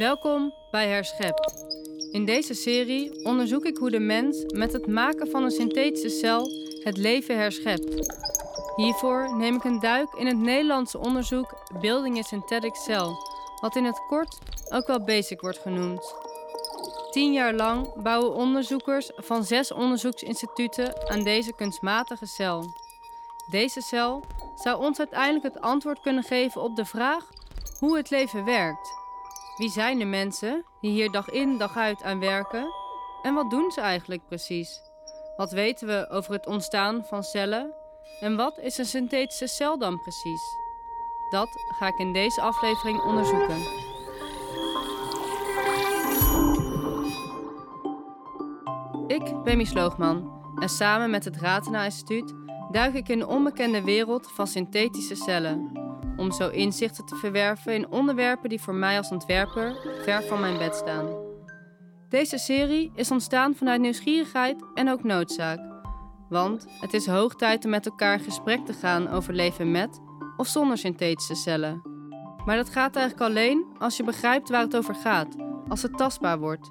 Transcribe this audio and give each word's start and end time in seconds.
Welkom 0.00 0.54
bij 0.70 0.88
Herschept. 0.88 1.66
In 2.12 2.24
deze 2.24 2.54
serie 2.54 3.24
onderzoek 3.24 3.64
ik 3.64 3.76
hoe 3.76 3.90
de 3.90 3.98
mens 3.98 4.44
met 4.54 4.72
het 4.72 4.86
maken 4.86 5.30
van 5.30 5.44
een 5.44 5.50
synthetische 5.50 6.08
cel 6.08 6.50
het 6.84 6.96
leven 6.96 7.36
herschept. 7.36 8.10
Hiervoor 8.76 9.36
neem 9.36 9.54
ik 9.54 9.64
een 9.64 9.80
duik 9.80 10.14
in 10.14 10.26
het 10.26 10.36
Nederlandse 10.36 10.98
onderzoek 10.98 11.62
Building 11.80 12.18
a 12.18 12.22
Synthetic 12.22 12.74
Cell, 12.74 13.08
wat 13.60 13.76
in 13.76 13.84
het 13.84 14.02
kort 14.08 14.38
ook 14.68 14.86
wel 14.86 15.04
BASIC 15.04 15.40
wordt 15.40 15.58
genoemd. 15.58 16.14
Tien 17.10 17.32
jaar 17.32 17.54
lang 17.54 18.02
bouwen 18.02 18.34
onderzoekers 18.34 19.10
van 19.16 19.44
zes 19.44 19.72
onderzoeksinstituten 19.72 21.10
aan 21.10 21.22
deze 21.22 21.54
kunstmatige 21.54 22.26
cel. 22.26 22.64
Deze 23.50 23.80
cel 23.80 24.24
zou 24.54 24.82
ons 24.82 24.98
uiteindelijk 24.98 25.54
het 25.54 25.62
antwoord 25.62 26.00
kunnen 26.00 26.22
geven 26.24 26.62
op 26.62 26.76
de 26.76 26.84
vraag 26.84 27.28
hoe 27.78 27.96
het 27.96 28.10
leven 28.10 28.44
werkt. 28.44 28.99
Wie 29.60 29.70
zijn 29.70 29.98
de 29.98 30.04
mensen 30.04 30.64
die 30.80 30.90
hier 30.90 31.10
dag 31.10 31.28
in 31.28 31.58
dag 31.58 31.76
uit 31.76 32.02
aan 32.02 32.20
werken 32.20 32.72
en 33.22 33.34
wat 33.34 33.50
doen 33.50 33.70
ze 33.70 33.80
eigenlijk 33.80 34.26
precies? 34.26 34.80
Wat 35.36 35.52
weten 35.52 35.86
we 35.86 36.08
over 36.10 36.32
het 36.32 36.46
ontstaan 36.46 37.04
van 37.04 37.22
cellen 37.22 37.74
en 38.20 38.36
wat 38.36 38.58
is 38.58 38.78
een 38.78 38.86
synthetische 38.86 39.46
cel 39.46 39.78
dan 39.78 40.00
precies? 40.00 40.42
Dat 41.30 41.48
ga 41.78 41.86
ik 41.86 41.98
in 41.98 42.12
deze 42.12 42.40
aflevering 42.40 43.02
onderzoeken. 43.02 43.58
Ik 49.06 49.42
ben 49.42 49.56
Mies 49.56 49.72
Loogman 49.72 50.42
en 50.58 50.68
samen 50.68 51.10
met 51.10 51.24
het 51.24 51.36
Ratena 51.36 51.84
Instituut 51.84 52.34
duik 52.70 52.94
ik 52.94 53.08
in 53.08 53.18
de 53.18 53.26
onbekende 53.26 53.82
wereld 53.82 54.30
van 54.30 54.46
synthetische 54.46 55.14
cellen. 55.14 55.89
Om 56.20 56.32
zo 56.32 56.48
inzichten 56.48 57.06
te 57.06 57.16
verwerven 57.16 57.74
in 57.74 57.88
onderwerpen 57.88 58.48
die 58.48 58.60
voor 58.60 58.74
mij 58.74 58.96
als 58.96 59.10
ontwerper 59.10 59.76
ver 60.02 60.22
van 60.22 60.40
mijn 60.40 60.58
bed 60.58 60.74
staan. 60.74 61.08
Deze 62.08 62.38
serie 62.38 62.92
is 62.94 63.10
ontstaan 63.10 63.54
vanuit 63.54 63.80
nieuwsgierigheid 63.80 64.64
en 64.74 64.90
ook 64.90 65.04
noodzaak. 65.04 65.58
Want 66.28 66.66
het 66.80 66.94
is 66.94 67.06
hoog 67.06 67.34
tijd 67.34 67.64
om 67.64 67.70
met 67.70 67.86
elkaar 67.86 68.18
in 68.18 68.24
gesprek 68.24 68.66
te 68.66 68.72
gaan 68.72 69.08
over 69.08 69.34
leven 69.34 69.70
met 69.70 70.00
of 70.36 70.46
zonder 70.46 70.78
synthetische 70.78 71.34
cellen. 71.34 71.82
Maar 72.44 72.56
dat 72.56 72.70
gaat 72.70 72.96
eigenlijk 72.96 73.30
alleen 73.30 73.64
als 73.78 73.96
je 73.96 74.04
begrijpt 74.04 74.48
waar 74.48 74.62
het 74.62 74.76
over 74.76 74.94
gaat, 74.94 75.36
als 75.68 75.82
het 75.82 75.96
tastbaar 75.96 76.38
wordt. 76.38 76.70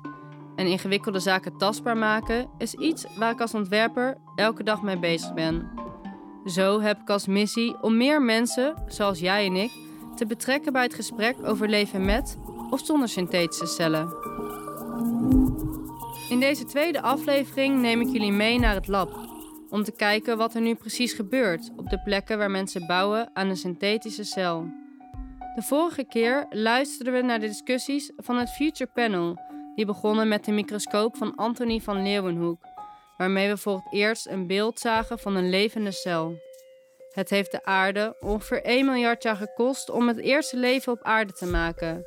En 0.55 0.67
ingewikkelde 0.67 1.19
zaken 1.19 1.57
tastbaar 1.57 1.97
maken 1.97 2.49
is 2.57 2.73
iets 2.73 3.05
waar 3.17 3.31
ik 3.31 3.41
als 3.41 3.53
ontwerper 3.53 4.17
elke 4.35 4.63
dag 4.63 4.81
mee 4.81 4.99
bezig 4.99 5.33
ben. 5.33 5.71
Zo 6.49 6.81
heb 6.81 7.01
ik 7.01 7.09
als 7.09 7.27
missie 7.27 7.75
om 7.81 7.97
meer 7.97 8.21
mensen, 8.21 8.73
zoals 8.87 9.19
jij 9.19 9.45
en 9.45 9.55
ik, 9.55 9.71
te 10.15 10.25
betrekken 10.25 10.73
bij 10.73 10.83
het 10.83 10.93
gesprek 10.93 11.35
over 11.43 11.69
leven 11.69 12.05
met 12.05 12.37
of 12.69 12.85
zonder 12.85 13.09
synthetische 13.09 13.65
cellen. 13.65 14.13
In 16.29 16.39
deze 16.39 16.65
tweede 16.65 17.01
aflevering 17.01 17.81
neem 17.81 18.01
ik 18.01 18.07
jullie 18.07 18.31
mee 18.31 18.59
naar 18.59 18.75
het 18.75 18.87
lab 18.87 19.27
om 19.69 19.83
te 19.83 19.91
kijken 19.91 20.37
wat 20.37 20.53
er 20.53 20.61
nu 20.61 20.75
precies 20.75 21.13
gebeurt 21.13 21.71
op 21.75 21.89
de 21.89 22.01
plekken 22.01 22.37
waar 22.37 22.51
mensen 22.51 22.87
bouwen 22.87 23.29
aan 23.33 23.49
een 23.49 23.57
synthetische 23.57 24.23
cel. 24.23 24.67
De 25.55 25.61
vorige 25.61 26.03
keer 26.03 26.45
luisterden 26.49 27.13
we 27.13 27.21
naar 27.21 27.39
de 27.39 27.47
discussies 27.47 28.11
van 28.17 28.37
het 28.37 28.49
Future 28.49 28.89
Panel, 28.93 29.39
die 29.75 29.85
begonnen 29.85 30.27
met 30.27 30.45
de 30.45 30.51
microscoop 30.51 31.17
van 31.17 31.35
Anthony 31.35 31.79
van 31.79 32.03
Leeuwenhoek, 32.03 32.59
waarmee 33.19 33.49
we 33.49 33.57
voor 33.57 33.75
het 33.75 33.93
eerst 33.93 34.27
een 34.27 34.47
beeld 34.47 34.79
zagen 34.79 35.19
van 35.19 35.35
een 35.35 35.49
levende 35.49 35.91
cel. 35.91 36.39
Het 37.13 37.29
heeft 37.29 37.51
de 37.51 37.63
aarde 37.63 38.15
ongeveer 38.19 38.63
1 38.63 38.85
miljard 38.85 39.23
jaar 39.23 39.35
gekost 39.35 39.89
om 39.89 40.07
het 40.07 40.17
eerste 40.17 40.57
leven 40.57 40.91
op 40.91 40.99
aarde 41.01 41.33
te 41.33 41.45
maken. 41.45 42.05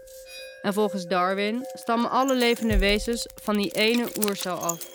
En 0.63 0.73
volgens 0.73 1.07
Darwin 1.07 1.67
stammen 1.73 2.11
alle 2.11 2.35
levende 2.35 2.79
wezens 2.79 3.27
van 3.43 3.57
die 3.57 3.71
ene 3.71 4.09
oercel 4.25 4.57
af. 4.57 4.87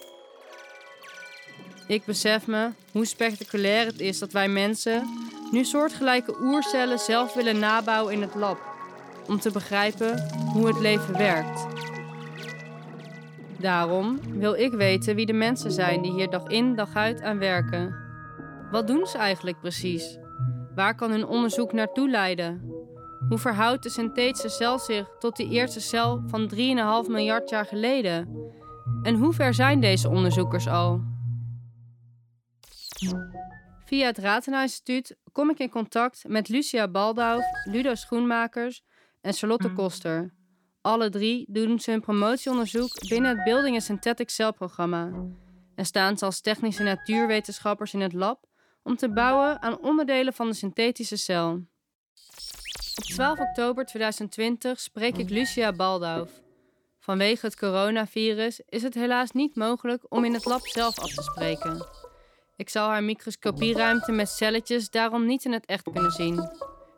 Ik 1.88 2.05
besef 2.05 2.47
me 2.47 2.69
hoe 2.91 3.05
spectaculair 3.05 3.85
het 3.85 3.99
is 3.99 4.19
dat 4.19 4.31
wij 4.31 4.47
mensen 4.47 5.03
nu 5.51 5.63
soortgelijke 5.63 6.38
oercellen 6.41 6.99
zelf 6.99 7.34
willen 7.34 7.59
nabouwen 7.59 8.13
in 8.13 8.22
het 8.22 8.35
lab, 8.35 8.59
om 9.28 9.39
te 9.39 9.51
begrijpen 9.51 10.29
hoe 10.53 10.67
het 10.67 10.79
leven 10.79 11.17
werkt. 11.17 11.86
Daarom 13.59 14.19
wil 14.40 14.53
ik 14.53 14.72
weten 14.72 15.16
wie 15.16 15.25
de 15.25 15.34
mensen 15.34 15.72
zijn 15.72 16.01
die 16.01 16.12
hier 16.12 16.29
dag 16.29 16.47
in 16.47 16.75
dag 16.75 16.95
uit 16.95 17.22
aan 17.22 17.40
werken. 17.40 17.95
Wat 18.72 18.88
doen 18.88 19.06
ze 19.06 19.18
eigenlijk 19.18 19.59
precies? 19.59 20.18
Waar 20.75 20.95
kan 20.95 21.12
hun 21.12 21.25
onderzoek 21.25 21.73
naartoe 21.73 22.09
leiden? 22.09 22.62
Hoe 23.29 23.38
verhoudt 23.38 23.84
de 23.84 23.90
synthetische 23.90 24.50
cel 24.50 24.79
zich 24.79 25.07
tot 25.19 25.35
die 25.35 25.50
eerste 25.50 25.81
cel 25.81 26.23
van 26.28 26.51
3,5 26.56 26.57
miljard 27.09 27.50
jaar 27.50 27.66
geleden? 27.66 28.29
En 29.03 29.16
hoe 29.16 29.34
ver 29.34 29.53
zijn 29.53 29.79
deze 29.79 30.09
onderzoekers 30.09 30.67
al? 30.67 31.01
Via 33.85 34.06
het 34.06 34.17
Ratena 34.17 34.62
Instituut 34.62 35.17
kom 35.31 35.50
ik 35.50 35.59
in 35.59 35.69
contact 35.69 36.23
met 36.28 36.50
Lucia 36.50 36.88
Baldau, 36.88 37.41
Ludo 37.63 37.96
Schoenmakers 37.96 38.84
en 39.22 39.34
Charlotte 39.34 39.73
Koster. 39.73 40.36
Alle 40.87 41.09
drie 41.09 41.45
doen 41.49 41.79
ze 41.79 41.91
hun 41.91 42.01
promotieonderzoek 42.01 43.07
binnen 43.07 43.35
het 43.35 43.43
Building 43.43 43.75
a 43.75 43.79
Synthetic 43.79 44.29
Cell 44.29 44.51
programma 44.51 45.11
en 45.75 45.85
staan 45.85 46.17
ze 46.17 46.25
als 46.25 46.41
technische 46.41 46.83
natuurwetenschappers 46.83 47.93
in 47.93 48.01
het 48.01 48.13
lab 48.13 48.45
om 48.83 48.95
te 48.95 49.09
bouwen 49.09 49.61
aan 49.61 49.79
onderdelen 49.79 50.33
van 50.33 50.47
de 50.47 50.53
synthetische 50.53 51.17
cel. 51.17 51.51
Op 52.95 53.03
12 53.03 53.39
oktober 53.39 53.85
2020 53.85 54.79
spreek 54.79 55.17
ik 55.17 55.29
Lucia 55.29 55.71
Baldau. 55.71 56.27
Vanwege 56.99 57.45
het 57.45 57.57
coronavirus 57.57 58.61
is 58.65 58.83
het 58.83 58.93
helaas 58.93 59.31
niet 59.31 59.55
mogelijk 59.55 60.03
om 60.09 60.25
in 60.25 60.33
het 60.33 60.45
lab 60.45 60.67
zelf 60.67 60.99
af 60.99 61.13
te 61.13 61.23
spreken. 61.23 61.85
Ik 62.55 62.69
zal 62.69 62.89
haar 62.89 63.03
microscopieruimte 63.03 64.11
met 64.11 64.29
celletjes 64.29 64.89
daarom 64.89 65.25
niet 65.25 65.45
in 65.45 65.53
het 65.53 65.65
echt 65.65 65.91
kunnen 65.91 66.11
zien. 66.11 66.35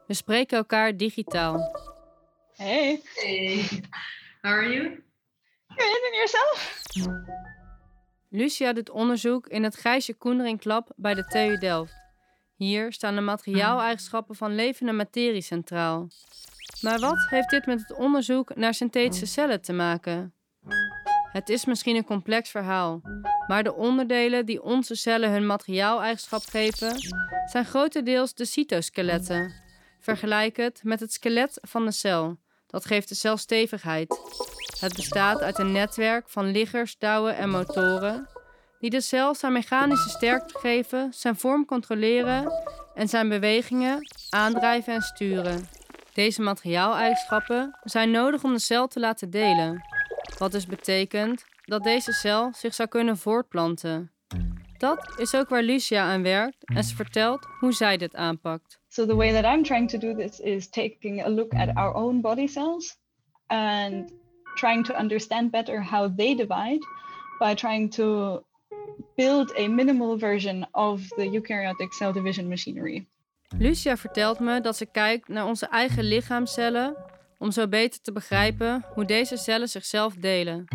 We 0.08 0.14
spreken 0.14 0.58
elkaar 0.58 0.98
digitaal. 0.98 1.88
Hey. 2.60 3.02
Hey, 3.16 3.64
how 4.42 4.52
are 4.52 4.74
you? 4.74 4.84
Good, 5.76 6.02
and 6.06 6.16
yourself? 6.16 6.84
Lucia 8.30 8.74
doet 8.74 8.90
onderzoek 8.90 9.48
in 9.48 9.64
het 9.64 9.76
Gijsje 9.76 10.14
Koendering 10.14 10.64
Lab 10.64 10.92
bij 10.96 11.14
de 11.14 11.26
TU 11.26 11.58
Delft. 11.58 11.94
Hier 12.56 12.94
staan 12.94 13.16
de 13.16 13.22
materiaaleigenschappen 13.22 14.36
van 14.36 14.56
levende 14.56 14.92
materie 14.92 15.42
centraal. 15.42 16.08
Maar 16.82 17.00
wat 17.00 17.28
heeft 17.30 17.50
dit 17.50 17.66
met 17.66 17.80
het 17.80 17.98
onderzoek 17.98 18.56
naar 18.56 18.74
synthetische 18.74 19.26
cellen 19.26 19.62
te 19.62 19.74
maken? 19.74 20.34
Het 21.32 21.50
is 21.50 21.66
misschien 21.66 21.96
een 21.96 22.06
complex 22.06 22.50
verhaal, 22.50 23.02
maar 23.48 23.64
de 23.64 23.74
onderdelen 23.74 24.46
die 24.46 24.64
onze 24.64 24.96
cellen 24.96 25.32
hun 25.32 25.46
materiaaleigenschap 25.46 26.44
geven, 26.46 26.96
zijn 27.46 27.66
grotendeels 27.66 28.34
de 28.34 28.46
cytoskeletten. 28.46 29.54
Vergelijk 30.00 30.58
het 30.58 30.82
met 30.84 31.00
het 31.00 31.14
skelet 31.14 31.58
van 31.62 31.86
de 31.86 31.92
cel. 31.92 32.38
Dat 32.70 32.86
geeft 32.86 33.10
de 33.10 33.16
cel 33.16 33.38
stevigheid. 33.38 34.20
Het 34.80 34.96
bestaat 34.96 35.42
uit 35.42 35.60
een 35.60 35.72
netwerk 35.72 36.30
van 36.30 36.52
liggers, 36.52 36.96
touwen 36.96 37.36
en 37.36 37.50
motoren, 37.50 38.28
die 38.80 38.90
de 38.90 39.02
cel 39.02 39.36
zijn 39.36 39.54
mechanische 39.54 40.10
sterkte 40.10 40.60
geven, 40.60 41.14
zijn 41.14 41.38
vorm 41.38 41.66
controleren 41.66 42.52
en 42.94 43.08
zijn 43.08 43.30
bewegingen 43.30 43.98
aandrijven 44.30 44.94
en 44.94 45.02
sturen. 45.02 45.70
Deze 46.14 46.42
materiaaleigenschappen 46.42 47.80
zijn 47.84 48.12
nodig 48.12 48.44
om 48.44 48.54
de 48.54 48.60
cel 48.60 48.88
te 48.88 49.00
laten 49.00 49.30
delen. 49.30 49.84
Wat 50.38 50.52
dus 50.52 50.66
betekent 50.66 51.46
dat 51.62 51.84
deze 51.84 52.14
cel 52.14 52.54
zich 52.54 52.74
zou 52.74 52.90
kunnen 52.90 53.18
voortplanten. 53.18 54.12
Dat 54.78 55.14
is 55.18 55.36
ook 55.36 55.50
waar 55.50 55.64
Lucia 55.64 56.12
aan 56.12 56.24
werkt 56.24 56.66
en 56.66 56.84
ze 56.84 56.96
vertelt 56.96 57.48
hoe 57.60 57.74
zij 57.74 57.98
dit 57.98 58.16
aanpakt. 58.16 58.79
So 58.90 59.06
the 59.06 59.16
way 59.16 59.32
that 59.32 59.46
I'm 59.46 59.64
trying 59.64 59.88
to 59.90 59.98
do 59.98 60.14
this 60.16 60.40
is 60.40 60.68
taking 60.68 61.22
a 61.22 61.30
look 61.30 61.54
at 61.54 61.70
our 61.78 61.94
own 61.96 62.22
body 62.22 62.48
cells 62.48 62.98
and 63.50 64.12
trying 64.58 64.84
to 64.86 64.98
understand 65.00 65.52
better 65.52 65.82
how 65.82 66.08
they 66.16 66.36
divide 66.36 66.82
by 67.40 67.54
trying 67.54 67.90
to 67.92 68.44
build 69.16 69.52
a 69.58 69.68
minimal 69.68 70.18
version 70.18 70.66
of 70.74 71.08
the 71.18 71.30
eukaryotic 71.30 71.94
cell 71.94 72.14
division 72.14 72.48
machinery. 72.50 73.08
Lucia 73.58 73.98
vertelt 73.98 74.40
me 74.40 74.62
dat 74.62 74.78
ze 74.78 74.86
kijkt 74.86 75.28
naar 75.28 75.46
onze 75.46 75.68
eigen 75.68 76.04
lichaamcellen 76.04 76.96
om 77.38 77.52
zo 77.52 77.68
beter 77.68 78.02
te 78.02 78.12
begrijpen 78.12 78.86
hoe 78.94 79.06
deze 79.06 79.38
cellen 79.38 79.70
zichzelf 79.70 80.14
delen. 80.14 80.66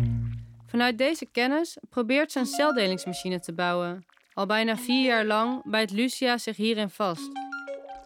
Vanuit 0.67 0.97
deze 0.97 1.25
kennis 1.25 1.77
probeert 1.89 2.31
ze 2.31 2.39
een 2.39 2.45
celdelingsmachine 2.45 3.39
te 3.39 3.53
bouwen. 3.53 4.05
Al 4.33 4.45
bijna 4.45 4.77
vier 4.77 5.05
jaar 5.05 5.25
lang 5.25 5.61
bijt 5.63 5.91
Lucia 5.91 6.37
zich 6.37 6.57
hierin 6.57 6.89
vast. 6.89 7.44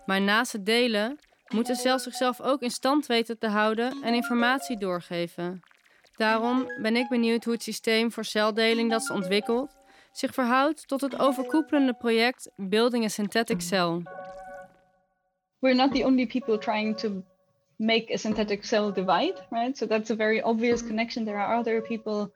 Maar 0.09 0.21
naast 0.21 0.51
het 0.51 0.65
delen 0.65 1.19
moet 1.47 1.65
de 1.65 1.75
cel 1.75 1.99
zichzelf 1.99 2.41
ook 2.41 2.61
in 2.61 2.71
stand 2.71 3.05
weten 3.05 3.37
te 3.37 3.47
houden 3.47 4.03
en 4.03 4.13
informatie 4.13 4.77
doorgeven. 4.77 5.61
Daarom 6.15 6.65
ben 6.81 6.95
ik 6.95 7.09
benieuwd 7.09 7.43
hoe 7.43 7.53
het 7.53 7.63
systeem 7.63 8.11
voor 8.11 8.25
celdeling 8.25 8.89
dat 8.89 9.03
ze 9.03 9.13
ontwikkelt 9.13 9.77
zich 10.11 10.33
verhoudt 10.33 10.87
tot 10.87 11.01
het 11.01 11.19
overkoepelende 11.19 11.93
project 11.93 12.51
Building 12.55 13.03
a 13.03 13.07
Synthetic 13.07 13.61
Cell. 13.61 14.01
We're 15.59 15.75
not 15.75 15.93
the 15.93 16.05
only 16.05 16.27
people 16.27 16.57
trying 16.57 16.97
to 16.97 17.23
make 17.75 18.13
a 18.13 18.17
synthetic 18.17 18.65
cell 18.65 18.93
divide, 18.93 19.45
right? 19.49 19.77
So 19.77 19.87
that's 19.87 20.09
a 20.09 20.15
very 20.15 20.41
obvious 20.41 20.81
connection. 20.81 21.25
There 21.25 21.39
are 21.39 21.59
other 21.59 21.81
people 21.81 22.31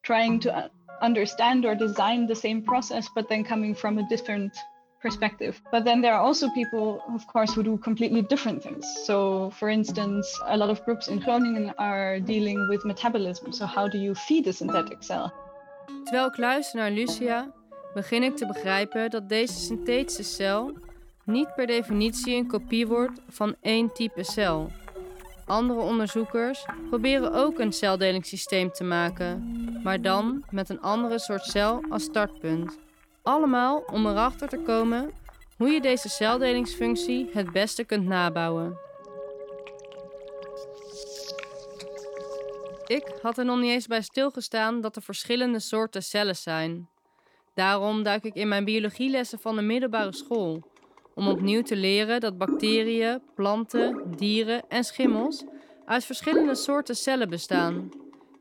trying 0.00 0.40
to 0.42 0.70
understand 1.00 1.64
or 1.64 1.76
design 1.76 2.26
the 2.26 2.34
same 2.34 2.62
process, 2.62 3.08
but 3.14 3.28
then 3.28 3.44
coming 3.44 3.76
from 3.76 3.98
a 3.98 4.06
different 4.08 4.56
perspective. 5.00 5.60
But 5.70 5.84
then 5.84 6.00
there 6.00 6.14
are 6.14 6.22
also 6.22 6.48
people, 6.50 7.02
of 7.14 7.26
course, 7.26 7.54
who 7.54 7.62
do 7.62 7.78
completely 7.78 8.22
different 8.22 8.62
things. 8.62 8.84
So, 9.04 9.50
for 9.50 9.68
instance, 9.68 10.26
a 10.46 10.56
lot 10.56 10.70
of 10.70 10.84
groups 10.84 11.08
in 11.08 11.20
Groningen 11.20 11.74
are 11.76 12.20
dealing 12.20 12.68
with 12.68 12.84
metabolism. 12.84 13.52
So, 13.52 13.66
how 13.66 13.88
do 13.88 13.98
you 13.98 14.14
feed 14.14 14.46
a 14.46 14.52
synthetic 14.52 15.02
cell? 15.02 15.32
Terwijl 16.04 16.26
ik 16.26 16.36
luister 16.36 16.80
naar 16.80 16.90
Lucia, 16.90 17.52
begin 17.94 18.22
ik 18.22 18.36
te 18.36 18.46
begrijpen 18.46 19.10
dat 19.10 19.28
deze 19.28 19.54
synthetische 19.54 20.22
cel 20.22 20.72
niet 21.24 21.54
per 21.54 21.66
definitie 21.66 22.34
een 22.34 22.46
kopie 22.46 22.86
wordt 22.86 23.20
van 23.28 23.54
één 23.60 23.92
type 23.92 24.24
cel. 24.24 24.70
Andere 25.44 25.80
onderzoekers 25.80 26.66
proberen 26.88 27.32
ook 27.32 27.58
een 27.58 27.72
celdelingssysteem 27.72 28.70
te 28.70 28.84
maken, 28.84 29.50
maar 29.82 30.02
dan 30.02 30.44
met 30.50 30.68
een 30.68 30.80
andere 30.80 31.18
soort 31.18 31.44
cel 31.44 31.82
als 31.88 32.02
startpunt. 32.02 32.78
Allemaal 33.26 33.84
om 33.92 34.06
erachter 34.06 34.48
te 34.48 34.58
komen 34.58 35.10
hoe 35.56 35.68
je 35.68 35.80
deze 35.80 36.08
celdelingsfunctie 36.08 37.28
het 37.32 37.52
beste 37.52 37.84
kunt 37.84 38.06
nabouwen. 38.06 38.78
Ik 42.86 43.12
had 43.22 43.38
er 43.38 43.44
nog 43.44 43.60
niet 43.60 43.70
eens 43.70 43.86
bij 43.86 44.02
stilgestaan 44.02 44.80
dat 44.80 44.96
er 44.96 45.02
verschillende 45.02 45.58
soorten 45.58 46.02
cellen 46.02 46.36
zijn. 46.36 46.88
Daarom 47.54 48.02
duik 48.02 48.24
ik 48.24 48.34
in 48.34 48.48
mijn 48.48 48.64
biologielessen 48.64 49.38
van 49.38 49.56
de 49.56 49.62
middelbare 49.62 50.14
school 50.14 50.62
om 51.14 51.28
opnieuw 51.28 51.62
te 51.62 51.76
leren 51.76 52.20
dat 52.20 52.38
bacteriën, 52.38 53.22
planten, 53.34 54.02
dieren 54.16 54.62
en 54.68 54.84
schimmels 54.84 55.44
uit 55.84 56.04
verschillende 56.04 56.54
soorten 56.54 56.96
cellen 56.96 57.28
bestaan. 57.28 57.90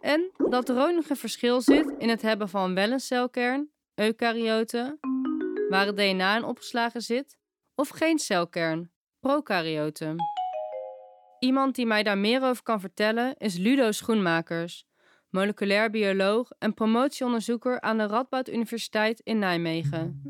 En 0.01 0.31
dat 0.37 0.69
er 0.69 0.81
ook 0.81 0.95
nog 0.95 1.09
een 1.09 1.15
verschil 1.15 1.61
zit 1.61 1.93
in 1.97 2.09
het 2.09 2.21
hebben 2.21 2.49
van 2.49 2.73
wel 2.73 2.91
een 2.91 2.99
celkern, 2.99 3.69
eukaryoten, 3.95 4.99
waar 5.69 5.85
het 5.85 5.97
DNA 5.97 6.35
in 6.35 6.43
opgeslagen 6.43 7.01
zit, 7.01 7.37
of 7.75 7.89
geen 7.89 8.19
celkern, 8.19 8.91
prokaryoten. 9.19 10.15
Iemand 11.39 11.75
die 11.75 11.85
mij 11.85 12.03
daar 12.03 12.17
meer 12.17 12.43
over 12.43 12.63
kan 12.63 12.79
vertellen 12.79 13.35
is 13.37 13.57
Ludo 13.57 13.91
Schoenmakers, 13.91 14.85
moleculair 15.29 15.89
bioloog 15.89 16.51
en 16.59 16.73
promotieonderzoeker 16.73 17.81
aan 17.81 17.97
de 17.97 18.07
Radboud 18.07 18.49
Universiteit 18.49 19.19
in 19.19 19.39
Nijmegen 19.39 20.21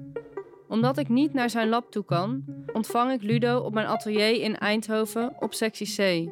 omdat 0.68 0.98
ik 0.98 1.10
niet 1.10 1.34
naar 1.34 1.50
zijn 1.50 1.70
lab 1.70 1.92
toe 1.92 2.06
kan, 2.06 2.44
ontvang 2.74 3.12
ik 3.12 3.22
Ludo 3.22 3.60
op 3.60 3.74
mijn 3.74 3.88
atelier 3.88 4.42
in 4.42 4.58
Eindhoven 4.58 5.36
op 5.40 5.54
sectie 5.54 5.96
C. 5.96 6.30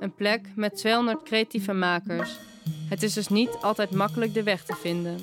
Een 0.00 0.14
plek 0.14 0.48
met 0.56 0.76
200 0.76 1.22
creatieve 1.22 1.72
makers. 1.72 2.38
Het 2.88 3.02
is 3.02 3.12
dus 3.12 3.28
niet 3.28 3.56
altijd 3.60 3.90
makkelijk 3.90 4.34
de 4.34 4.42
weg 4.42 4.64
te 4.64 4.74
vinden. 4.74 5.18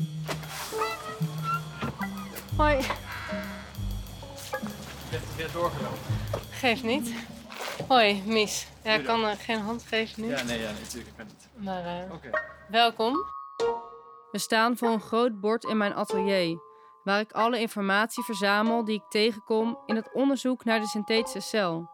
Hoi. 2.61 2.77
Je 2.77 2.83
bent 5.11 5.35
weer 5.37 5.49
doorgelopen. 5.53 5.97
Geef 6.49 6.83
niet. 6.83 7.13
Hoi, 7.87 8.23
Mies. 8.25 8.67
Ja, 8.83 8.91
ik 8.91 9.05
kan 9.05 9.21
uh, 9.21 9.31
geen 9.37 9.59
hand 9.59 9.83
geven 9.83 10.21
nu. 10.21 10.29
Ja, 10.29 10.43
nee, 10.43 10.59
ja, 10.59 10.71
natuurlijk 10.71 11.17
kan 11.17 11.25
niet. 11.25 11.49
Maar 11.55 11.83
uh, 11.85 12.13
Oké. 12.13 12.29
welkom. 12.69 13.13
We 14.31 14.39
staan 14.39 14.77
voor 14.77 14.89
een 14.89 15.01
groot 15.01 15.39
bord 15.39 15.63
in 15.63 15.77
mijn 15.77 15.93
atelier 15.93 16.59
waar 17.03 17.19
ik 17.19 17.31
alle 17.31 17.59
informatie 17.59 18.23
verzamel 18.23 18.85
die 18.85 18.95
ik 18.95 19.09
tegenkom 19.09 19.77
in 19.85 19.95
het 19.95 20.09
onderzoek 20.13 20.63
naar 20.63 20.79
de 20.79 20.87
synthetische 20.87 21.39
cel. 21.39 21.89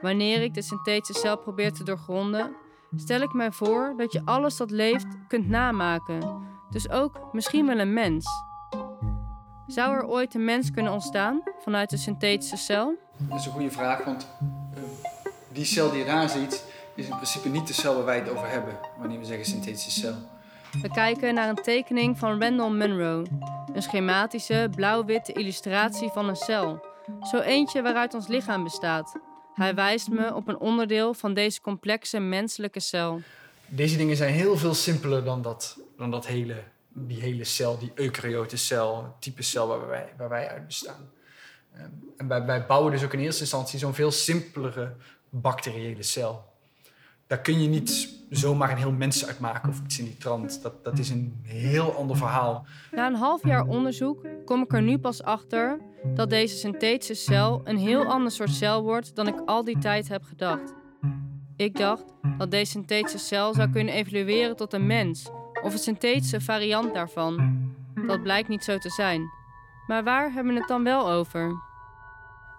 Wanneer 0.00 0.42
ik 0.42 0.54
de 0.54 0.62
synthetische 0.62 1.20
cel 1.20 1.38
probeer 1.38 1.72
te 1.72 1.84
doorgronden, 1.84 2.56
stel 2.96 3.20
ik 3.20 3.32
mij 3.32 3.52
voor 3.52 3.94
dat 3.96 4.12
je 4.12 4.22
alles 4.24 4.56
dat 4.56 4.70
leeft 4.70 5.06
kunt 5.28 5.48
namaken, 5.48 6.46
dus 6.70 6.90
ook 6.90 7.32
misschien 7.32 7.66
wel 7.66 7.78
een 7.78 7.92
mens. 7.92 8.45
Zou 9.66 9.94
er 9.96 10.06
ooit 10.06 10.34
een 10.34 10.44
mens 10.44 10.70
kunnen 10.70 10.92
ontstaan 10.92 11.42
vanuit 11.60 11.90
de 11.90 11.96
synthetische 11.96 12.56
cel? 12.56 12.94
Dat 13.18 13.38
is 13.38 13.46
een 13.46 13.52
goede 13.52 13.70
vraag, 13.70 14.04
want 14.04 14.26
uh, 14.74 14.82
die 15.52 15.64
cel 15.64 15.90
die 15.90 15.98
je 15.98 16.04
daar 16.04 16.28
ziet, 16.28 16.64
is 16.94 17.04
in 17.08 17.14
principe 17.14 17.48
niet 17.48 17.66
de 17.66 17.72
cel 17.72 17.94
waar 17.94 18.04
wij 18.04 18.18
het 18.18 18.28
over 18.28 18.48
hebben 18.48 18.78
wanneer 18.98 19.18
we 19.18 19.24
zeggen 19.24 19.46
synthetische 19.46 19.90
cel. 19.90 20.14
We 20.82 20.90
kijken 20.90 21.34
naar 21.34 21.48
een 21.48 21.62
tekening 21.62 22.18
van 22.18 22.42
Randall 22.42 22.70
Munro, 22.70 23.24
een 23.72 23.82
schematische 23.82 24.68
blauw-witte 24.74 25.32
illustratie 25.32 26.10
van 26.10 26.28
een 26.28 26.36
cel. 26.36 26.86
Zo 27.30 27.38
eentje 27.38 27.82
waaruit 27.82 28.14
ons 28.14 28.26
lichaam 28.26 28.64
bestaat. 28.64 29.16
Hij 29.54 29.74
wijst 29.74 30.10
me 30.10 30.34
op 30.34 30.48
een 30.48 30.58
onderdeel 30.58 31.14
van 31.14 31.34
deze 31.34 31.60
complexe 31.60 32.18
menselijke 32.18 32.80
cel. 32.80 33.20
Deze 33.66 33.96
dingen 33.96 34.16
zijn 34.16 34.34
heel 34.34 34.56
veel 34.56 34.74
simpeler 34.74 35.24
dan 35.24 35.42
dat, 35.42 35.78
dan 35.96 36.10
dat 36.10 36.26
hele, 36.26 36.62
die 36.96 37.20
hele 37.20 37.44
cel, 37.44 37.78
die 37.78 37.92
eukaryote 37.94 38.56
cel, 38.56 39.16
type 39.18 39.42
cel 39.42 39.68
waar 39.68 39.86
wij, 39.86 40.12
waar 40.16 40.28
wij 40.28 40.48
uit 40.48 40.66
bestaan. 40.66 41.10
Ehm, 41.74 41.90
en 42.16 42.46
wij, 42.46 42.66
bouwen 42.66 42.92
dus 42.92 43.04
ook 43.04 43.12
in 43.12 43.20
eerste 43.20 43.40
instantie 43.40 43.78
zo'n 43.78 43.94
veel 43.94 44.10
simpelere 44.10 44.94
bacteriële 45.30 46.02
cel 46.02 46.54
daar 47.26 47.40
kun 47.40 47.62
je 47.62 47.68
niet 47.68 48.14
zomaar 48.30 48.70
een 48.70 48.76
heel 48.76 48.92
mens 48.92 49.26
uitmaken 49.26 49.68
of 49.68 49.80
iets 49.84 49.98
in 49.98 50.04
die 50.04 50.16
trant. 50.16 50.62
Dat, 50.62 50.84
dat 50.84 50.98
is 50.98 51.10
een 51.10 51.40
heel 51.42 51.92
ander 51.92 52.16
verhaal. 52.16 52.66
Na 52.90 53.06
een 53.06 53.14
half 53.14 53.44
jaar 53.46 53.66
onderzoek 53.66 54.26
kom 54.44 54.62
ik 54.62 54.72
er 54.72 54.82
nu 54.82 54.98
pas 54.98 55.22
achter 55.22 55.80
dat 56.14 56.30
deze 56.30 56.56
synthetische 56.56 57.14
cel 57.14 57.60
een 57.64 57.76
heel 57.76 58.04
ander 58.04 58.32
soort 58.32 58.50
cel 58.50 58.82
wordt 58.82 59.14
dan 59.14 59.26
ik 59.26 59.40
al 59.46 59.64
die 59.64 59.78
tijd 59.78 60.08
heb 60.08 60.22
gedacht. 60.22 60.74
Ik 61.56 61.76
dacht 61.76 62.04
dat 62.38 62.50
deze 62.50 62.70
synthetische 62.70 63.18
cel 63.18 63.54
zou 63.54 63.70
kunnen 63.70 63.94
evolueren 63.94 64.56
tot 64.56 64.72
een 64.72 64.86
mens 64.86 65.26
of 65.62 65.72
een 65.72 65.78
synthetische 65.78 66.40
variant 66.40 66.94
daarvan. 66.94 67.64
Dat 68.06 68.22
blijkt 68.22 68.48
niet 68.48 68.64
zo 68.64 68.78
te 68.78 68.90
zijn. 68.90 69.30
Maar 69.86 70.04
waar 70.04 70.32
hebben 70.32 70.52
we 70.52 70.58
het 70.58 70.68
dan 70.68 70.84
wel 70.84 71.10
over? 71.10 71.54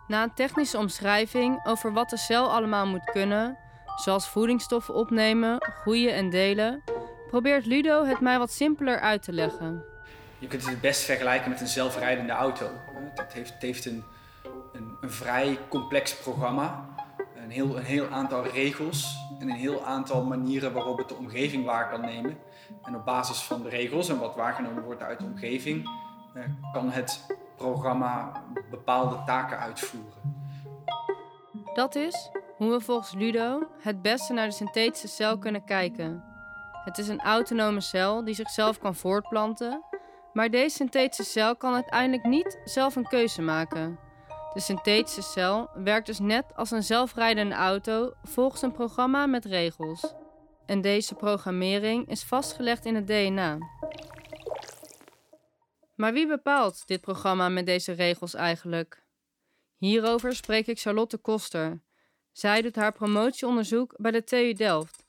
Na 0.07 0.23
een 0.23 0.33
technische 0.33 0.77
omschrijving 0.77 1.65
over 1.65 1.93
wat 1.93 2.09
de 2.09 2.17
cel 2.17 2.51
allemaal 2.51 2.87
moet 2.87 3.11
kunnen, 3.11 3.57
zoals 3.95 4.29
voedingsstoffen 4.29 4.93
opnemen, 4.93 5.57
groeien 5.59 6.13
en 6.13 6.29
delen, 6.29 6.83
probeert 7.27 7.65
Ludo 7.65 8.05
het 8.05 8.19
mij 8.19 8.37
wat 8.37 8.51
simpeler 8.51 8.99
uit 8.99 9.23
te 9.23 9.33
leggen. 9.33 9.83
Je 10.39 10.47
kunt 10.47 10.61
het 10.61 10.71
het 10.71 10.81
best 10.81 11.01
vergelijken 11.01 11.49
met 11.49 11.61
een 11.61 11.67
zelfrijdende 11.67 12.33
auto. 12.33 12.69
Het 13.15 13.33
heeft, 13.33 13.53
het 13.53 13.61
heeft 13.61 13.85
een, 13.85 14.03
een, 14.73 14.97
een, 15.01 15.11
vrij 15.11 15.59
complex 15.69 16.15
programma, 16.15 16.85
een 17.35 17.49
heel, 17.49 17.77
een 17.77 17.83
heel 17.83 18.07
aantal 18.07 18.47
regels 18.47 19.17
en 19.39 19.49
een 19.49 19.55
heel 19.55 19.85
aantal 19.85 20.23
manieren 20.23 20.73
waarop 20.73 20.97
het 20.97 21.09
de 21.09 21.15
omgeving 21.15 21.65
waar 21.65 21.89
kan 21.89 22.01
nemen. 22.01 22.37
En 22.83 22.95
op 22.95 23.05
basis 23.05 23.41
van 23.41 23.63
de 23.63 23.69
regels 23.69 24.09
en 24.09 24.19
wat 24.19 24.35
waargenomen 24.35 24.83
wordt 24.83 25.01
uit 25.01 25.19
de 25.19 25.25
omgeving, 25.25 25.89
eh, 26.33 26.43
kan 26.73 26.91
het 26.91 27.25
programma 27.55 28.43
bepaalde 28.69 29.23
taken 29.25 29.59
uitvoeren. 29.59 30.45
Dat 31.73 31.95
is 31.95 32.29
hoe 32.57 32.71
we 32.71 32.81
volgens 32.81 33.13
Ludo 33.13 33.67
het 33.79 34.01
beste 34.01 34.33
naar 34.33 34.47
de 34.47 34.53
synthetische 34.53 35.07
cel 35.07 35.37
kunnen 35.37 35.63
kijken. 35.63 36.23
Het 36.83 36.97
is 36.97 37.07
een 37.07 37.21
autonome 37.21 37.81
cel 37.81 38.23
die 38.23 38.35
zichzelf 38.35 38.79
kan 38.79 38.95
voortplanten, 38.95 39.83
maar 40.33 40.49
deze 40.49 40.75
synthetische 40.75 41.31
cel 41.31 41.55
kan 41.55 41.73
uiteindelijk 41.73 42.23
niet 42.23 42.59
zelf 42.63 42.95
een 42.95 43.07
keuze 43.07 43.41
maken. 43.41 43.99
De 44.57 44.63
synthetische 44.63 45.21
cel 45.21 45.69
werkt 45.73 46.05
dus 46.05 46.19
net 46.19 46.45
als 46.55 46.71
een 46.71 46.83
zelfrijdende 46.83 47.55
auto 47.55 48.13
volgens 48.23 48.61
een 48.61 48.71
programma 48.71 49.25
met 49.25 49.45
regels. 49.45 50.13
En 50.65 50.81
deze 50.81 51.15
programmering 51.15 52.09
is 52.09 52.23
vastgelegd 52.23 52.85
in 52.85 52.95
het 52.95 53.07
DNA. 53.07 53.57
Maar 55.95 56.13
wie 56.13 56.27
bepaalt 56.27 56.87
dit 56.87 57.01
programma 57.01 57.49
met 57.49 57.65
deze 57.65 57.91
regels 57.91 58.33
eigenlijk? 58.33 59.03
Hierover 59.75 60.35
spreek 60.35 60.67
ik 60.67 60.79
Charlotte 60.79 61.17
Koster, 61.17 61.81
zij 62.31 62.61
doet 62.61 62.75
haar 62.75 62.91
promotieonderzoek 62.91 63.93
bij 63.97 64.11
de 64.11 64.23
TU 64.23 64.53
Delft. 64.53 65.05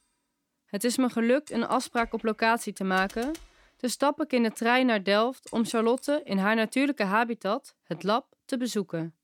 Het 0.65 0.85
is 0.85 0.97
me 0.97 1.09
gelukt 1.09 1.51
een 1.51 1.67
afspraak 1.67 2.13
op 2.13 2.23
locatie 2.23 2.73
te 2.73 2.85
maken, 2.85 3.33
dus 3.77 3.93
stap 3.93 4.21
ik 4.23 4.33
in 4.33 4.43
de 4.43 4.53
trein 4.53 4.87
naar 4.87 5.03
Delft 5.03 5.51
om 5.51 5.65
Charlotte 5.65 6.21
in 6.25 6.39
haar 6.39 6.55
natuurlijke 6.55 7.05
habitat, 7.05 7.77
het 7.83 8.03
lab, 8.03 8.37
te 8.45 8.57
bezoeken. 8.57 9.18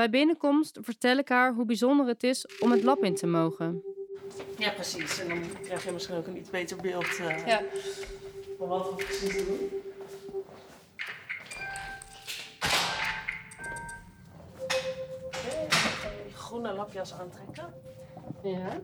Bij 0.00 0.10
binnenkomst 0.10 0.78
vertel 0.82 1.16
ik 1.16 1.28
haar 1.28 1.54
hoe 1.54 1.64
bijzonder 1.64 2.06
het 2.06 2.22
is 2.22 2.46
om 2.58 2.70
het 2.70 2.82
lab 2.82 3.04
in 3.04 3.14
te 3.14 3.26
mogen. 3.26 3.82
Ja, 4.58 4.70
precies. 4.70 5.18
En 5.18 5.28
dan 5.28 5.38
krijg 5.62 5.84
je 5.84 5.92
misschien 5.92 6.16
ook 6.16 6.26
een 6.26 6.36
iets 6.36 6.50
beter 6.50 6.76
beeld 6.76 7.18
uh, 7.18 7.46
ja. 7.46 7.60
van 8.58 8.68
wat 8.68 8.88
we 8.88 8.94
precies 8.94 9.46
doen. 9.46 9.70
groene 16.34 16.72
lapjas 16.72 17.12
aantrekken. 17.12 17.74
Ja. 18.42 18.80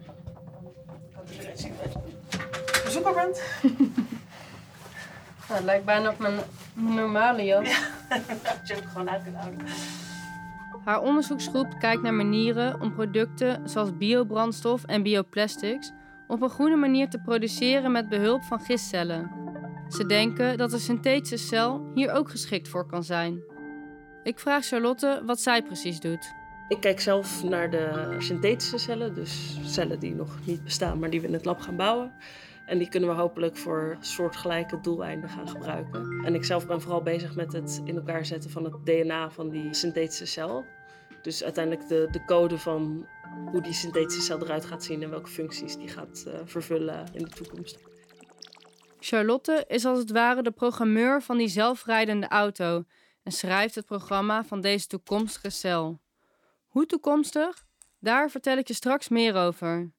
Dat 1.17 1.35
je 1.35 1.41
eruit 1.41 1.61
ziet 1.61 1.73
dat 1.83 1.93
je 1.93 2.83
bezoeker 2.85 3.15
bent. 3.15 3.43
nou, 5.49 5.59
het 5.59 5.65
lijkt 5.65 5.85
bijna 5.85 6.11
op 6.11 6.19
mijn 6.19 6.41
normale 6.75 7.45
jas. 7.45 7.69
Ja, 7.69 7.89
dat 8.43 8.69
je 8.69 8.75
hem 8.75 8.85
gewoon 8.87 9.11
uit 9.11 9.23
kunt 9.23 9.37
houden. 9.37 9.67
Haar 10.87 11.03
onderzoeksgroep 11.03 11.79
kijkt 11.79 12.03
naar 12.03 12.15
manieren 12.15 12.81
om 12.81 12.95
producten 12.95 13.69
zoals 13.69 13.97
biobrandstof 13.97 14.85
en 14.85 15.03
bioplastics 15.03 15.93
op 16.27 16.43
een 16.43 16.51
groene 16.51 16.77
manier 16.77 17.09
te 17.09 17.21
produceren 17.21 17.93
met 17.93 18.09
behulp 18.09 18.43
van 18.43 18.61
gistcellen. 18.61 19.31
Ze 19.89 20.07
denken 20.07 20.59
dat 20.59 20.71
de 20.71 20.79
synthetische 20.79 21.37
cel 21.37 21.91
hier 21.95 22.13
ook 22.13 22.31
geschikt 22.31 22.69
voor 22.69 22.87
kan 22.87 23.05
zijn. 23.05 23.43
Ik 24.23 24.39
vraag 24.39 24.67
Charlotte 24.67 25.23
wat 25.25 25.41
zij 25.41 25.63
precies 25.63 26.01
doet. 26.01 26.35
Ik 26.69 26.81
kijk 26.81 27.01
zelf 27.01 27.45
naar 27.45 27.71
de 27.71 28.15
synthetische 28.19 28.79
cellen, 28.79 29.15
dus 29.15 29.59
cellen 29.65 30.01
die 30.01 30.15
nog 30.15 30.39
niet 30.45 30.65
bestaan, 30.65 30.99
maar 30.99 31.11
die 31.11 31.21
we 31.21 31.27
in 31.27 31.33
het 31.33 31.45
lab 31.45 31.61
gaan 31.61 31.77
bouwen. 31.77 32.13
En 32.67 32.79
die 32.79 32.89
kunnen 32.89 33.09
we 33.09 33.15
hopelijk 33.15 33.57
voor 33.57 33.97
soortgelijke 34.01 34.81
doeleinden 34.81 35.29
gaan 35.29 35.49
gebruiken. 35.49 36.25
En 36.25 36.35
ik 36.35 36.45
zelf 36.45 36.67
ben 36.67 36.81
vooral 36.81 37.03
bezig 37.03 37.35
met 37.35 37.53
het 37.53 37.81
in 37.85 37.97
elkaar 37.97 38.27
zetten 38.27 38.51
van 38.51 38.65
het 38.65 38.87
DNA 38.87 39.31
van 39.31 39.49
die 39.49 39.75
synthetische 39.75 40.27
cel. 40.27 40.65
Dus 41.23 41.45
uiteindelijk 41.45 41.89
de, 41.89 42.09
de 42.11 42.25
code 42.25 42.59
van 42.59 43.07
hoe 43.51 43.63
die 43.63 43.73
synthetische 43.73 44.23
cel 44.23 44.43
eruit 44.43 44.65
gaat 44.65 44.85
zien 44.85 45.03
en 45.03 45.11
welke 45.11 45.31
functies 45.31 45.77
die 45.77 45.89
gaat 45.89 46.25
uh, 46.29 46.35
vervullen 46.45 47.05
in 47.13 47.23
de 47.23 47.31
toekomst. 47.31 47.79
Charlotte 49.01 49.65
is 49.69 49.85
als 49.85 49.99
het 49.99 50.11
ware 50.11 50.43
de 50.43 50.51
programmeur 50.51 51.23
van 51.23 51.39
die 51.39 51.49
zelfrijdende 51.49 52.29
auto 52.29 52.85
en 53.23 53.33
schrijft 53.33 53.75
het 53.75 53.87
programma 53.87 54.45
van 54.45 54.61
deze 54.61 54.87
toekomstige 54.87 55.51
cel. 55.51 56.01
Hoe 56.67 56.87
toekomstig? 56.87 57.65
Daar 57.99 58.31
vertel 58.31 58.57
ik 58.57 58.69
je 58.69 58.75
straks 58.75 59.09
meer 59.09 59.35
over. 59.35 59.93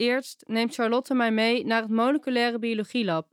Eerst 0.00 0.44
neemt 0.46 0.74
Charlotte 0.74 1.14
mij 1.14 1.30
mee 1.30 1.64
naar 1.66 1.82
het 1.82 1.90
moleculaire 1.90 2.58
biologielab. 2.58 3.26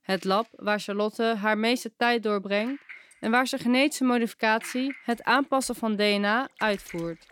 Het 0.00 0.24
lab 0.24 0.46
waar 0.52 0.80
Charlotte 0.80 1.22
haar 1.22 1.58
meeste 1.58 1.92
tijd 1.96 2.22
doorbrengt 2.22 2.82
en 3.20 3.30
waar 3.30 3.46
ze 3.46 3.58
genetische 3.58 4.04
modificatie, 4.04 4.96
het 5.04 5.22
aanpassen 5.22 5.74
van 5.74 5.96
DNA, 5.96 6.48
uitvoert. 6.56 7.26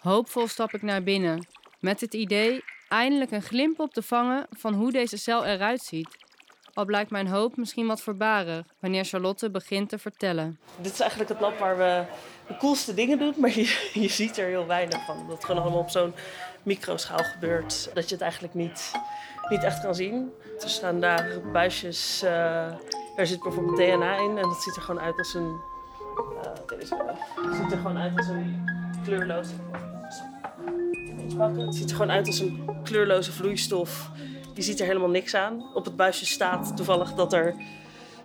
Hoopvol 0.00 0.46
stap 0.46 0.72
ik 0.72 0.82
naar 0.82 1.02
binnen, 1.02 1.46
met 1.80 2.00
het 2.00 2.14
idee 2.14 2.64
eindelijk 2.88 3.30
een 3.30 3.42
glimp 3.42 3.80
op 3.80 3.92
te 3.92 4.02
vangen 4.02 4.46
van 4.50 4.74
hoe 4.74 4.92
deze 4.92 5.16
cel 5.16 5.44
eruit 5.44 5.80
ziet. 5.80 6.16
Al 6.72 6.84
blijkt 6.84 7.10
mijn 7.10 7.28
hoop 7.28 7.56
misschien 7.56 7.86
wat 7.86 8.00
voorbarig 8.00 8.66
wanneer 8.80 9.04
Charlotte 9.04 9.50
begint 9.50 9.88
te 9.88 9.98
vertellen. 9.98 10.58
Dit 10.80 10.92
is 10.92 11.00
eigenlijk 11.00 11.30
het 11.30 11.40
lab 11.40 11.58
waar 11.58 11.76
we 11.76 12.04
de 12.48 12.56
coolste 12.56 12.94
dingen 12.94 13.18
doen, 13.18 13.34
maar 13.36 13.50
je, 13.50 13.90
je 14.02 14.08
ziet 14.08 14.38
er 14.38 14.46
heel 14.46 14.66
weinig 14.66 15.04
van. 15.04 15.26
Dat 15.28 15.44
gewoon 15.44 15.62
allemaal 15.62 15.80
op 15.80 15.90
zo'n 15.90 16.14
microschaal 16.62 17.24
gebeurt, 17.24 17.90
dat 17.94 18.08
je 18.08 18.14
het 18.14 18.22
eigenlijk 18.22 18.54
niet, 18.54 18.92
niet 19.48 19.62
echt 19.62 19.80
kan 19.80 19.94
zien. 19.94 20.32
Er 20.60 20.68
staan 20.68 21.00
daar 21.00 21.40
buisjes, 21.52 22.22
uh, 22.24 22.30
daar 23.16 23.26
zit 23.26 23.42
bijvoorbeeld 23.42 23.76
DNA 23.76 24.16
in 24.16 24.38
en 24.38 24.42
dat 24.42 24.62
ziet 24.62 24.76
er 24.76 24.82
gewoon 24.82 25.00
uit 25.00 25.18
als 25.18 25.34
een... 25.34 25.60
Uh, 26.44 26.78
deze, 26.78 26.94
het 27.34 27.54
ziet 27.54 27.72
er 27.72 27.76
gewoon 27.76 27.98
uit 27.98 28.16
als 28.16 28.28
een 28.28 28.64
kleurloze... 29.04 29.52
Het 31.38 31.74
ziet 31.74 31.90
er 31.90 31.96
gewoon 31.96 32.10
uit 32.10 32.26
als 32.26 32.38
een 32.38 32.80
kleurloze 32.84 33.32
vloeistof. 33.32 34.10
Je 34.54 34.62
ziet 34.62 34.80
er 34.80 34.86
helemaal 34.86 35.08
niks 35.08 35.34
aan. 35.34 35.74
Op 35.74 35.84
het 35.84 35.96
buisje 35.96 36.26
staat 36.26 36.76
toevallig 36.76 37.14
dat 37.14 37.32
er 37.32 37.54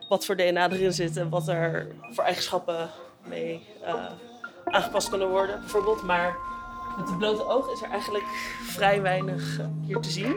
wat 0.10 0.25
voor 0.25 0.36
DNA 0.36 0.70
erin 0.70 0.94
zit 0.94 1.18
en 1.18 1.30
wat 1.30 1.48
er 1.48 1.88
voor 2.12 2.24
eigenschappen 2.24 2.90
mee 3.24 3.68
uh, 3.82 4.06
aangepast 4.66 5.10
kunnen 5.10 5.30
worden, 5.30 5.60
bijvoorbeeld. 5.60 6.04
Maar 6.04 6.36
met 6.98 7.08
het 7.08 7.18
blote 7.18 7.48
oog 7.48 7.72
is 7.72 7.82
er 7.82 7.90
eigenlijk 7.90 8.26
vrij 8.62 9.02
weinig 9.02 9.60
uh, 9.60 9.66
hier 9.86 10.00
te 10.00 10.10
zien. 10.10 10.36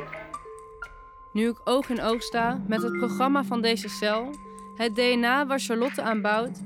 Nu 1.33 1.49
ik 1.49 1.61
oog 1.65 1.89
in 1.89 2.03
oog 2.03 2.23
sta 2.23 2.61
met 2.67 2.83
het 2.83 2.99
programma 2.99 3.45
van 3.45 3.61
deze 3.61 3.89
cel, 3.89 4.31
het 4.77 4.95
DNA 4.95 5.47
waar 5.47 5.61
Charlotte 5.61 6.03
aan 6.03 6.23
bouwt, 6.23 6.59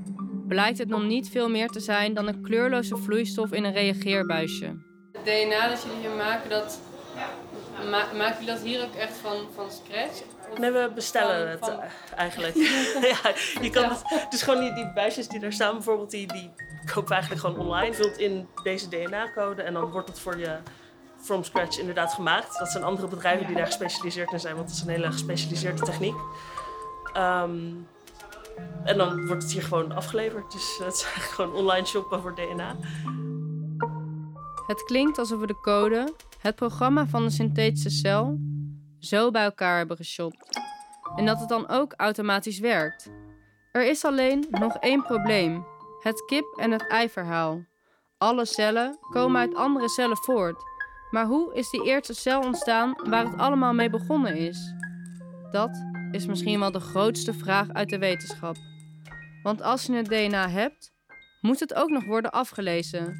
blijkt 0.47 0.77
het 0.77 0.87
nog 0.87 1.03
niet 1.03 1.29
veel 1.29 1.49
meer 1.49 1.67
te 1.67 1.79
zijn 1.79 2.13
dan 2.13 2.27
een 2.27 2.41
kleurloze 2.41 2.97
vloeistof 2.97 3.51
in 3.51 3.63
een 3.63 3.73
reageerbuisje. 3.73 4.65
Het 5.11 5.25
DNA 5.25 5.67
dat 5.67 5.83
jullie 5.83 5.99
hier 5.99 6.15
maken, 6.17 6.49
dat, 6.49 6.79
ma 7.89 8.05
maken 8.17 8.39
jullie 8.39 8.45
dat 8.45 8.61
hier 8.61 8.83
ook 8.83 8.95
echt 8.95 9.17
van, 9.17 9.35
van 9.55 9.71
scratch? 9.71 10.21
Nee, 10.59 10.71
we 10.71 10.91
bestellen 10.95 11.49
het 11.49 11.67
eh, 11.67 11.77
eigenlijk. 12.15 12.55
ja, 13.11 13.33
je 13.61 13.69
kan 13.69 13.89
het, 13.89 14.27
dus 14.29 14.41
gewoon 14.41 14.59
die, 14.59 14.73
die 14.73 14.91
buisjes 14.93 15.27
die 15.27 15.39
daar 15.39 15.53
staan, 15.53 15.73
bijvoorbeeld, 15.73 16.11
die, 16.11 16.27
die 16.27 16.51
koop 16.93 17.09
eigenlijk 17.09 17.41
gewoon 17.41 17.57
online. 17.59 17.93
Vult 17.93 18.17
in 18.17 18.47
deze 18.63 18.89
DNA-code 18.89 19.61
en 19.61 19.73
dan 19.73 19.91
wordt 19.91 20.07
het 20.07 20.19
voor 20.19 20.37
je 20.37 20.57
from 21.21 21.43
scratch 21.43 21.79
inderdaad 21.79 22.13
gemaakt. 22.13 22.59
Dat 22.59 22.69
zijn 22.69 22.83
andere 22.83 23.07
bedrijven 23.07 23.47
die 23.47 23.55
daar 23.55 23.65
gespecialiseerd 23.65 24.31
in 24.31 24.39
zijn, 24.39 24.55
want 24.55 24.67
het 24.69 24.77
is 24.77 24.83
een 24.83 24.89
hele 24.89 25.11
gespecialiseerde 25.11 25.81
techniek. 25.81 26.15
Um, 27.17 27.87
en 28.83 28.97
dan 28.97 29.25
wordt 29.27 29.43
het 29.43 29.51
hier 29.51 29.63
gewoon 29.63 29.91
afgeleverd. 29.91 30.51
Dus 30.51 30.77
het 30.83 30.93
is 30.93 31.03
eigenlijk 31.03 31.33
gewoon 31.33 31.53
online 31.53 31.85
shoppen 31.85 32.21
voor 32.21 32.35
DNA. 32.35 32.75
Het 34.67 34.83
klinkt 34.83 35.17
alsof 35.17 35.39
we 35.39 35.47
de 35.47 35.59
code, 35.61 36.13
het 36.41 36.55
programma 36.55 37.07
van 37.07 37.23
de 37.23 37.29
synthetische 37.29 37.89
cel, 37.89 38.39
zo 38.99 39.31
bij 39.31 39.43
elkaar 39.43 39.77
hebben 39.77 39.97
geshopt. 39.97 40.59
En 41.15 41.25
dat 41.25 41.39
het 41.39 41.49
dan 41.49 41.69
ook 41.69 41.93
automatisch 41.97 42.59
werkt. 42.59 43.11
Er 43.71 43.89
is 43.89 44.05
alleen 44.05 44.45
nog 44.49 44.75
één 44.75 45.03
probleem: 45.03 45.65
het 46.01 46.25
kip- 46.25 46.57
en 46.57 46.71
het 46.71 46.87
ei-verhaal. 46.87 47.65
Alle 48.17 48.45
cellen 48.45 48.97
komen 49.09 49.39
uit 49.39 49.55
andere 49.55 49.89
cellen 49.89 50.17
voort. 50.17 50.63
Maar 51.11 51.25
hoe 51.25 51.53
is 51.53 51.69
die 51.69 51.85
eerste 51.85 52.13
cel 52.13 52.41
ontstaan 52.41 52.93
waar 53.09 53.25
het 53.25 53.37
allemaal 53.37 53.73
mee 53.73 53.89
begonnen 53.89 54.35
is? 54.35 54.73
Dat 55.51 55.85
is 56.11 56.25
misschien 56.25 56.59
wel 56.59 56.71
de 56.71 56.79
grootste 56.79 57.33
vraag 57.33 57.69
uit 57.69 57.89
de 57.89 57.97
wetenschap. 57.97 58.55
Want 59.43 59.61
als 59.61 59.85
je 59.85 59.93
het 59.93 60.05
DNA 60.05 60.49
hebt, 60.49 60.93
moet 61.41 61.59
het 61.59 61.73
ook 61.73 61.89
nog 61.89 62.05
worden 62.05 62.31
afgelezen. 62.31 63.17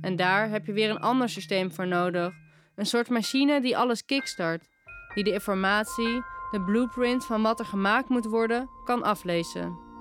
En 0.00 0.16
daar 0.16 0.48
heb 0.48 0.66
je 0.66 0.72
weer 0.72 0.90
een 0.90 1.00
ander 1.00 1.28
systeem 1.28 1.72
voor 1.72 1.86
nodig. 1.86 2.34
Een 2.74 2.86
soort 2.86 3.08
machine 3.08 3.60
die 3.60 3.76
alles 3.76 4.04
kickstart, 4.04 4.68
die 5.14 5.24
de 5.24 5.32
informatie, 5.32 6.22
de 6.50 6.62
blueprint 6.64 7.24
van 7.24 7.42
wat 7.42 7.58
er 7.58 7.66
gemaakt 7.66 8.08
moet 8.08 8.24
worden, 8.24 8.68
kan 8.84 9.02
aflezen. 9.02 9.91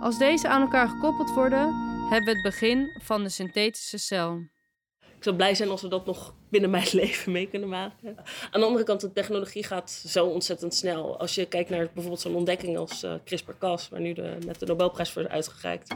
Als 0.00 0.18
deze 0.18 0.48
aan 0.48 0.60
elkaar 0.60 0.88
gekoppeld 0.88 1.34
worden, 1.34 1.74
hebben 2.08 2.24
we 2.24 2.30
het 2.30 2.42
begin 2.42 3.00
van 3.02 3.22
de 3.22 3.28
synthetische 3.28 3.98
cel. 3.98 4.38
Ik 5.00 5.26
zou 5.26 5.36
blij 5.36 5.54
zijn 5.54 5.68
als 5.68 5.82
we 5.82 5.88
dat 5.88 6.06
nog 6.06 6.34
binnen 6.48 6.70
mijn 6.70 6.88
leven 7.00 7.32
mee 7.32 7.48
kunnen 7.48 7.68
maken. 7.68 8.16
Aan 8.50 8.60
de 8.60 8.66
andere 8.66 8.84
kant, 8.84 9.00
de 9.00 9.12
technologie 9.12 9.64
gaat 9.64 9.90
zo 9.90 10.26
ontzettend 10.26 10.74
snel. 10.74 11.18
Als 11.18 11.34
je 11.34 11.46
kijkt 11.46 11.70
naar 11.70 11.84
bijvoorbeeld 11.92 12.20
zo'n 12.20 12.34
ontdekking 12.34 12.78
als 12.78 13.04
uh, 13.04 13.14
CRISPR-Cas, 13.24 13.88
waar 13.88 14.00
nu 14.00 14.12
de, 14.12 14.36
net 14.46 14.58
de 14.58 14.66
Nobelprijs 14.66 15.10
voor 15.10 15.22
is 15.22 15.28
uitgereikt. 15.28 15.94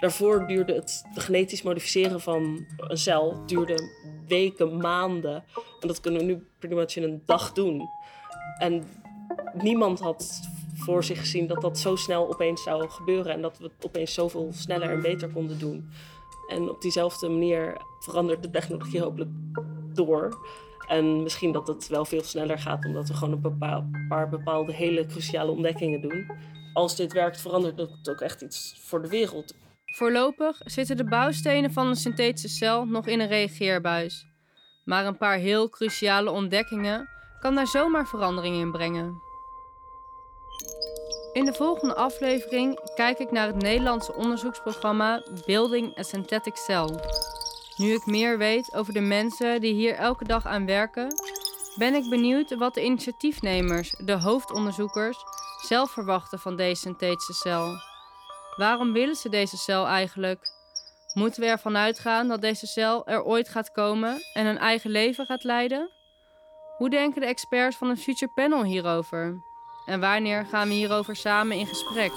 Daarvoor 0.00 0.46
duurde 0.46 0.74
het 0.74 1.02
genetisch 1.14 1.62
modificeren 1.62 2.20
van 2.20 2.66
een 2.76 2.98
cel 2.98 3.46
duurde 3.46 3.78
weken, 4.26 4.76
maanden. 4.76 5.44
En 5.80 5.88
dat 5.88 6.00
kunnen 6.00 6.20
we 6.20 6.26
nu 6.26 6.46
pretty 6.58 6.76
much 6.76 6.96
in 6.96 7.02
een 7.02 7.22
dag 7.26 7.52
doen. 7.52 7.88
En 8.58 8.84
niemand 9.52 10.00
had 10.00 10.40
voor 10.80 11.04
zich 11.04 11.18
gezien 11.18 11.46
dat 11.46 11.60
dat 11.60 11.78
zo 11.78 11.96
snel 11.96 12.28
opeens 12.28 12.62
zou 12.62 12.88
gebeuren. 12.88 13.32
En 13.32 13.42
dat 13.42 13.58
we 13.58 13.64
het 13.64 13.86
opeens 13.86 14.14
zoveel 14.14 14.48
sneller 14.52 14.90
en 14.90 15.02
beter 15.02 15.28
konden 15.28 15.58
doen. 15.58 15.90
En 16.48 16.70
op 16.70 16.80
diezelfde 16.80 17.28
manier 17.28 17.76
verandert 18.00 18.42
de 18.42 18.50
technologie 18.50 19.00
hopelijk 19.00 19.30
door. 19.94 20.38
En 20.86 21.22
misschien 21.22 21.52
dat 21.52 21.66
het 21.68 21.88
wel 21.88 22.04
veel 22.04 22.22
sneller 22.22 22.58
gaat, 22.58 22.84
omdat 22.84 23.08
we 23.08 23.14
gewoon 23.14 23.40
een 23.42 24.08
paar 24.08 24.28
bepaalde 24.28 24.72
hele 24.72 25.06
cruciale 25.06 25.50
ontdekkingen 25.50 26.00
doen. 26.00 26.26
Als 26.72 26.96
dit 26.96 27.12
werkt, 27.12 27.40
verandert 27.40 27.78
het 27.78 28.10
ook 28.10 28.20
echt 28.20 28.40
iets 28.40 28.80
voor 28.80 29.02
de 29.02 29.08
wereld. 29.08 29.54
Voorlopig 29.84 30.60
zitten 30.64 30.96
de 30.96 31.04
bouwstenen 31.04 31.72
van 31.72 31.86
een 31.86 31.96
synthetische 31.96 32.48
cel 32.48 32.84
nog 32.84 33.06
in 33.06 33.20
een 33.20 33.28
reageerbuis. 33.28 34.26
Maar 34.84 35.06
een 35.06 35.16
paar 35.16 35.36
heel 35.36 35.68
cruciale 35.68 36.30
ontdekkingen 36.30 37.08
kan 37.40 37.54
daar 37.54 37.66
zomaar 37.66 38.06
verandering 38.06 38.56
in 38.56 38.70
brengen. 38.70 39.29
In 41.32 41.44
de 41.44 41.52
volgende 41.52 41.94
aflevering 41.94 42.80
kijk 42.94 43.18
ik 43.18 43.30
naar 43.30 43.46
het 43.46 43.62
Nederlandse 43.62 44.14
onderzoeksprogramma 44.14 45.22
Building 45.46 45.98
a 45.98 46.02
Synthetic 46.02 46.56
Cell. 46.56 46.88
Nu 47.76 47.92
ik 47.92 48.06
meer 48.06 48.38
weet 48.38 48.74
over 48.74 48.92
de 48.92 49.00
mensen 49.00 49.60
die 49.60 49.74
hier 49.74 49.94
elke 49.94 50.24
dag 50.24 50.46
aan 50.46 50.66
werken, 50.66 51.14
ben 51.76 51.94
ik 51.94 52.10
benieuwd 52.10 52.54
wat 52.54 52.74
de 52.74 52.84
initiatiefnemers, 52.84 53.94
de 54.04 54.12
hoofdonderzoekers, 54.12 55.24
zelf 55.66 55.90
verwachten 55.90 56.38
van 56.38 56.56
deze 56.56 56.80
synthetische 56.80 57.32
cel. 57.32 57.74
Waarom 58.56 58.92
willen 58.92 59.16
ze 59.16 59.28
deze 59.28 59.56
cel 59.56 59.86
eigenlijk? 59.86 60.52
Moeten 61.14 61.42
we 61.42 61.48
ervan 61.48 61.76
uitgaan 61.76 62.28
dat 62.28 62.40
deze 62.40 62.66
cel 62.66 63.06
er 63.06 63.22
ooit 63.22 63.48
gaat 63.48 63.72
komen 63.72 64.22
en 64.32 64.46
een 64.46 64.58
eigen 64.58 64.90
leven 64.90 65.26
gaat 65.26 65.44
leiden? 65.44 65.90
Hoe 66.76 66.90
denken 66.90 67.20
de 67.20 67.26
experts 67.26 67.76
van 67.76 67.88
het 67.88 68.00
Future 68.00 68.32
Panel 68.34 68.64
hierover? 68.64 69.49
En 69.90 70.00
wanneer 70.00 70.46
gaan 70.46 70.68
we 70.68 70.74
hierover 70.74 71.16
samen 71.16 71.56
in 71.56 71.66
gesprek? 71.66 72.12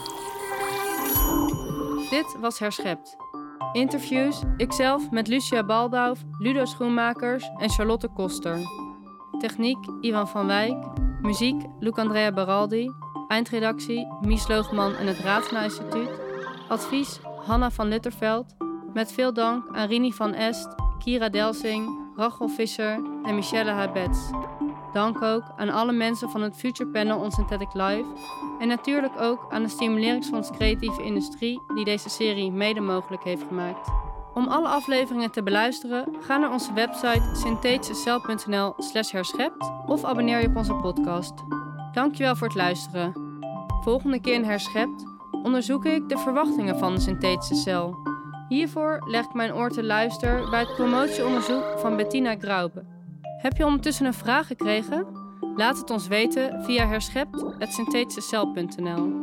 Dit 2.09 2.35
was 2.39 2.59
Herschept. 2.59 3.17
Interviews, 3.71 4.41
ikzelf 4.57 5.11
met 5.11 5.27
Lucia 5.27 5.63
Baldauf, 5.63 6.21
Ludo 6.39 6.65
Schoenmakers 6.65 7.49
en 7.57 7.69
Charlotte 7.69 8.07
Koster. 8.07 8.59
Techniek 9.39 9.77
Ivan 10.01 10.27
van 10.27 10.47
Wijk. 10.47 10.85
Muziek 11.21 11.65
Luc-Andrea 11.79 12.31
Baraldi. 12.31 12.91
Eindredactie 13.27 14.07
Mies 14.21 14.47
Loogman 14.47 14.95
en 14.95 15.07
het 15.07 15.19
Raadsma 15.19 15.63
Instituut. 15.63 16.09
Advies 16.67 17.19
Hanna 17.45 17.71
van 17.71 17.87
Litterveld. 17.87 18.55
Met 18.93 19.11
veel 19.11 19.33
dank 19.33 19.75
aan 19.75 19.87
Rini 19.87 20.11
van 20.11 20.33
Est, 20.33 20.75
Kira 21.03 21.29
Delsing, 21.29 22.11
Rachel 22.15 22.47
Visser 22.47 22.99
en 23.23 23.35
Michelle 23.35 23.71
Habets. 23.71 24.31
Dank 24.93 25.21
ook 25.21 25.43
aan 25.55 25.69
alle 25.69 25.91
mensen 25.91 26.29
van 26.29 26.41
het 26.41 26.57
Future 26.57 26.89
Panel 26.89 27.19
on 27.19 27.31
Synthetic 27.31 27.73
Life 27.73 28.05
en 28.59 28.67
natuurlijk 28.67 29.21
ook 29.21 29.45
aan 29.49 29.63
de 29.63 29.69
Stimuleringsfonds 29.69 30.51
Creatieve 30.51 31.03
Industrie 31.03 31.61
die 31.75 31.85
deze 31.85 32.09
serie 32.09 32.51
mede 32.51 32.79
mogelijk 32.79 33.23
heeft 33.23 33.43
gemaakt. 33.47 33.89
Om 34.33 34.47
alle 34.47 34.67
afleveringen 34.67 35.31
te 35.31 35.43
beluisteren, 35.43 36.15
ga 36.19 36.37
naar 36.37 36.51
onze 36.51 36.73
website 36.73 37.35
synthetischecel.nl 37.35 38.73
slash 38.77 39.11
herschept 39.11 39.71
of 39.85 40.03
abonneer 40.03 40.41
je 40.41 40.47
op 40.47 40.55
onze 40.55 40.73
podcast. 40.73 41.33
Dankjewel 41.91 42.35
voor 42.35 42.47
het 42.47 42.57
luisteren. 42.57 43.13
Volgende 43.81 44.21
keer 44.21 44.33
in 44.33 44.43
Herschept 44.43 45.05
onderzoek 45.43 45.85
ik 45.85 46.09
de 46.09 46.17
verwachtingen 46.17 46.77
van 46.77 46.93
de 46.95 47.01
synthetische 47.01 47.55
cel. 47.55 47.95
Hiervoor 48.47 49.03
leg 49.07 49.25
ik 49.25 49.33
mijn 49.33 49.53
oor 49.53 49.69
te 49.69 49.83
luisteren 49.83 50.49
bij 50.49 50.59
het 50.59 50.75
promotieonderzoek 50.75 51.79
van 51.79 51.95
Bettina 51.95 52.35
Graube. 52.39 52.92
Heb 53.43 53.57
je 53.57 53.65
ondertussen 53.65 54.05
een 54.05 54.13
vraag 54.13 54.47
gekregen? 54.47 55.05
Laat 55.55 55.77
het 55.77 55.89
ons 55.89 56.07
weten 56.07 56.63
via 56.63 56.87
herschept.synthetischecel.nl. 56.87 59.21